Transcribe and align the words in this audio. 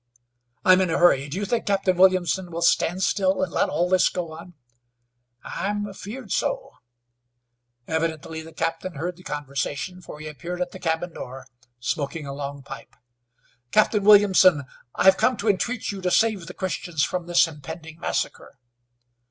"I'm 0.65 0.81
in 0.81 0.89
a 0.89 0.97
hurry. 0.97 1.29
Do 1.29 1.37
you 1.37 1.45
think 1.45 1.67
Captain 1.67 1.95
Williamson 1.95 2.49
will 2.49 2.63
stand 2.63 3.03
still 3.03 3.43
and 3.43 3.51
let 3.53 3.69
all 3.69 3.87
this 3.87 4.09
go 4.09 4.31
on?" 4.31 4.55
"I'm 5.43 5.85
afeerd 5.85 6.31
so." 6.31 6.71
Evidently 7.87 8.41
the 8.41 8.51
captain 8.51 8.95
heard 8.95 9.15
the 9.15 9.21
conversation, 9.21 10.01
for 10.01 10.19
he 10.19 10.25
appeared 10.27 10.59
at 10.59 10.71
the 10.71 10.79
cabin 10.79 11.13
door, 11.13 11.45
smoking 11.79 12.25
a 12.25 12.33
long 12.33 12.63
pipe. 12.63 12.95
"Captain 13.69 14.03
Williamson, 14.03 14.63
I 14.95 15.03
have 15.03 15.17
come 15.17 15.37
to 15.37 15.47
entreat 15.47 15.91
you 15.91 16.01
to 16.01 16.09
save 16.09 16.47
the 16.47 16.55
Christians 16.55 17.03
from 17.03 17.27
this 17.27 17.47
impending 17.47 17.99
massacre." 17.99 18.57